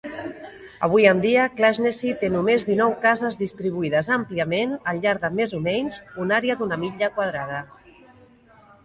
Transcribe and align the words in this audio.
Avui 0.85 1.03
en 1.09 1.19
dia, 1.25 1.41
Clashnessie 1.57 2.15
té 2.23 2.29
només 2.35 2.65
dinou 2.69 2.95
cases 3.03 3.37
distribuïdes 3.41 4.09
àmpliament 4.15 4.73
al 4.93 5.03
llarg 5.05 5.23
de 5.27 5.31
més 5.41 5.53
o 5.59 5.61
menys 5.69 6.01
un 6.25 6.35
àrea 6.39 6.57
d'una 6.63 6.81
milla 6.87 7.11
quadrada. 7.19 7.61